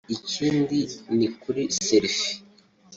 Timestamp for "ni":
1.17-1.27